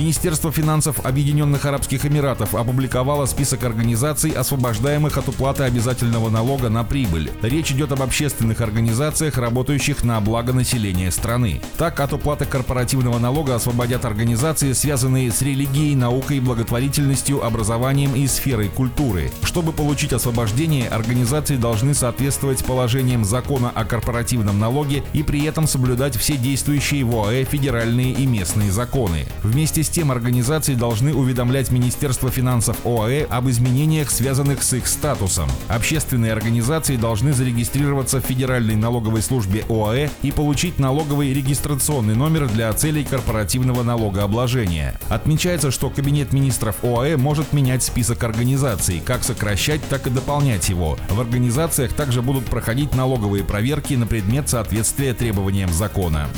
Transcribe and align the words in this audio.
Министерство 0.00 0.50
финансов 0.50 1.04
Объединенных 1.04 1.66
Арабских 1.66 2.06
Эмиратов 2.06 2.54
опубликовало 2.54 3.26
список 3.26 3.64
организаций, 3.64 4.30
освобождаемых 4.30 5.18
от 5.18 5.28
уплаты 5.28 5.64
обязательного 5.64 6.30
налога 6.30 6.70
на 6.70 6.84
прибыль. 6.84 7.30
Речь 7.42 7.70
идет 7.70 7.92
об 7.92 8.00
общественных 8.00 8.62
организациях, 8.62 9.36
работающих 9.36 10.02
на 10.02 10.18
благо 10.22 10.54
населения 10.54 11.10
страны. 11.10 11.60
Так, 11.76 12.00
от 12.00 12.14
уплаты 12.14 12.46
корпоративного 12.46 13.18
налога 13.18 13.56
освободят 13.56 14.06
организации, 14.06 14.72
связанные 14.72 15.30
с 15.30 15.42
религией, 15.42 15.94
наукой, 15.94 16.40
благотворительностью, 16.40 17.44
образованием 17.44 18.14
и 18.14 18.26
сферой 18.26 18.70
культуры. 18.70 19.30
Чтобы 19.42 19.72
получить 19.72 20.14
освобождение, 20.14 20.88
организации 20.88 21.56
должны 21.56 21.92
соответствовать 21.92 22.64
положениям 22.64 23.22
закона 23.26 23.70
о 23.74 23.84
корпоративном 23.84 24.58
налоге 24.58 25.02
и 25.12 25.22
при 25.22 25.44
этом 25.44 25.66
соблюдать 25.66 26.16
все 26.16 26.38
действующие 26.38 27.04
в 27.04 27.14
ОАЭ 27.14 27.44
федеральные 27.44 28.14
и 28.14 28.24
местные 28.24 28.72
законы. 28.72 29.26
Вместе 29.42 29.82
с 29.82 29.89
тем 29.90 30.10
организации 30.10 30.74
должны 30.74 31.14
уведомлять 31.14 31.70
Министерство 31.70 32.30
финансов 32.30 32.76
ОАЭ 32.84 33.24
об 33.24 33.48
изменениях, 33.48 34.10
связанных 34.10 34.62
с 34.62 34.72
их 34.72 34.86
статусом. 34.86 35.48
Общественные 35.68 36.32
организации 36.32 36.96
должны 36.96 37.32
зарегистрироваться 37.32 38.20
в 38.20 38.24
Федеральной 38.24 38.76
налоговой 38.76 39.22
службе 39.22 39.64
ОАЭ 39.68 40.08
и 40.22 40.32
получить 40.32 40.78
налоговый 40.78 41.32
регистрационный 41.32 42.14
номер 42.14 42.48
для 42.48 42.72
целей 42.72 43.04
корпоративного 43.04 43.82
налогообложения. 43.82 44.98
Отмечается, 45.08 45.70
что 45.70 45.90
Кабинет 45.90 46.32
министров 46.32 46.76
ОАЭ 46.84 47.16
может 47.16 47.52
менять 47.52 47.82
список 47.82 48.22
организаций, 48.24 49.02
как 49.04 49.24
сокращать, 49.24 49.80
так 49.88 50.06
и 50.06 50.10
дополнять 50.10 50.68
его. 50.68 50.98
В 51.08 51.20
организациях 51.20 51.92
также 51.92 52.22
будут 52.22 52.44
проходить 52.44 52.94
налоговые 52.94 53.44
проверки 53.44 53.94
на 53.94 54.06
предмет 54.06 54.48
соответствия 54.48 55.14
требованиям 55.14 55.72
закона. 55.72 56.28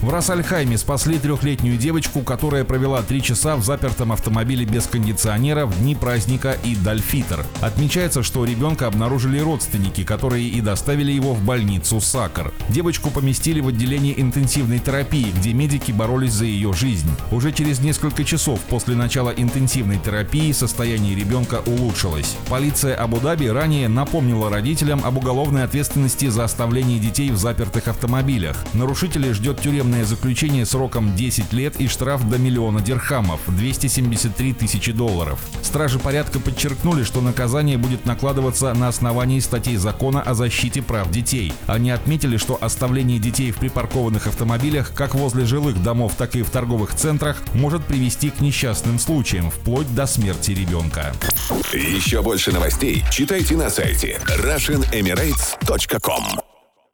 В 0.00 0.08
Рассальхайме 0.08 0.78
спасли 0.78 1.18
трехлетнюю 1.18 1.76
девочку, 1.76 2.20
которая 2.20 2.39
провела 2.40 3.02
три 3.02 3.22
часа 3.22 3.56
в 3.56 3.62
запертом 3.62 4.12
автомобиле 4.12 4.64
без 4.64 4.86
кондиционера 4.86 5.66
в 5.66 5.78
дни 5.80 5.94
праздника 5.94 6.56
и 6.64 6.74
Дальфитр. 6.74 7.44
Отмечается, 7.60 8.22
что 8.22 8.44
ребенка 8.44 8.86
обнаружили 8.86 9.38
родственники, 9.38 10.04
которые 10.04 10.48
и 10.48 10.60
доставили 10.62 11.12
его 11.12 11.34
в 11.34 11.42
больницу 11.42 12.00
Сакар. 12.00 12.52
Девочку 12.70 13.10
поместили 13.10 13.60
в 13.60 13.68
отделение 13.68 14.18
интенсивной 14.18 14.78
терапии, 14.78 15.32
где 15.36 15.52
медики 15.52 15.92
боролись 15.92 16.32
за 16.32 16.46
ее 16.46 16.72
жизнь. 16.72 17.10
Уже 17.30 17.52
через 17.52 17.80
несколько 17.80 18.24
часов 18.24 18.58
после 18.60 18.94
начала 18.94 19.30
интенсивной 19.30 19.98
терапии 19.98 20.52
состояние 20.52 21.14
ребенка 21.14 21.60
улучшилось. 21.66 22.36
Полиция 22.48 22.96
Абу-Даби 22.96 23.48
ранее 23.48 23.88
напомнила 23.88 24.48
родителям 24.48 25.02
об 25.04 25.18
уголовной 25.18 25.64
ответственности 25.64 26.28
за 26.28 26.44
оставление 26.44 26.98
детей 26.98 27.30
в 27.30 27.36
запертых 27.36 27.88
автомобилях. 27.88 28.56
Нарушители 28.72 29.32
ждет 29.32 29.60
тюремное 29.60 30.04
заключение 30.06 30.64
сроком 30.64 31.14
10 31.14 31.52
лет 31.52 31.78
и 31.78 31.86
штраф 31.86 32.29
до 32.30 32.38
миллиона 32.38 32.80
дирхамов– 32.80 33.40
273 33.46 34.54
тысячи 34.54 34.92
долларов. 34.92 35.38
Стражи 35.62 35.98
порядка 35.98 36.40
подчеркнули, 36.40 37.04
что 37.04 37.20
наказание 37.20 37.76
будет 37.76 38.06
накладываться 38.06 38.72
на 38.72 38.88
основании 38.88 39.40
статей 39.40 39.76
закона 39.76 40.22
о 40.22 40.32
защите 40.34 40.80
прав 40.80 41.10
детей. 41.10 41.52
Они 41.66 41.90
отметили, 41.90 42.38
что 42.38 42.56
оставление 42.60 43.18
детей 43.18 43.50
в 43.50 43.58
припаркованных 43.58 44.28
автомобилях 44.28 44.94
как 44.94 45.14
возле 45.14 45.44
жилых 45.44 45.82
домов, 45.82 46.14
так 46.16 46.36
и 46.36 46.42
в 46.42 46.48
торговых 46.50 46.94
центрах 46.94 47.36
может 47.52 47.84
привести 47.84 48.30
к 48.30 48.40
несчастным 48.40 48.98
случаям, 48.98 49.50
вплоть 49.50 49.94
до 49.94 50.06
смерти 50.06 50.52
ребенка. 50.52 51.12
Еще 51.72 52.22
больше 52.22 52.52
новостей 52.52 53.04
читайте 53.10 53.56
на 53.56 53.68
сайте 53.68 54.20
RussianEmirates.com 54.38 56.49